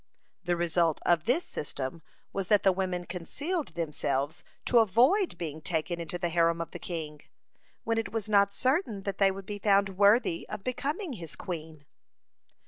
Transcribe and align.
The 0.45 0.55
result 0.55 0.99
of 1.05 1.25
this 1.25 1.43
system 1.45 2.01
was 2.33 2.47
that 2.47 2.63
the 2.63 2.71
women 2.71 3.05
concealed 3.05 3.75
themselves 3.75 4.43
to 4.65 4.79
avoid 4.79 5.37
being 5.37 5.61
taken 5.61 5.99
into 6.01 6.17
the 6.17 6.29
harem 6.29 6.59
of 6.59 6.71
the 6.71 6.79
king, 6.79 7.21
when 7.83 7.99
it 7.99 8.11
was 8.11 8.27
not 8.27 8.55
certain 8.55 9.03
that 9.03 9.19
they 9.19 9.29
would 9.29 9.45
be 9.45 9.59
found 9.59 9.99
worthy 9.99 10.49
of 10.49 10.63
becoming 10.63 11.13
his 11.13 11.35
queen. 11.35 11.85